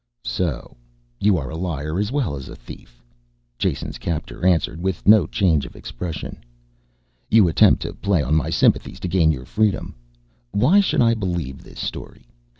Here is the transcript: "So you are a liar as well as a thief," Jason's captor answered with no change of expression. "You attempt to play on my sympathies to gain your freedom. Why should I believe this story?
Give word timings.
"So 0.25 0.77
you 1.19 1.37
are 1.37 1.51
a 1.51 1.55
liar 1.55 1.99
as 1.99 2.11
well 2.11 2.35
as 2.35 2.49
a 2.49 2.55
thief," 2.55 3.03
Jason's 3.59 3.99
captor 3.99 4.43
answered 4.43 4.81
with 4.81 5.07
no 5.07 5.27
change 5.27 5.63
of 5.63 5.75
expression. 5.75 6.37
"You 7.29 7.47
attempt 7.47 7.83
to 7.83 7.93
play 7.93 8.23
on 8.23 8.33
my 8.33 8.49
sympathies 8.49 8.99
to 9.01 9.07
gain 9.07 9.31
your 9.31 9.45
freedom. 9.45 9.93
Why 10.53 10.79
should 10.79 11.03
I 11.03 11.13
believe 11.13 11.61
this 11.61 11.79
story? 11.79 12.25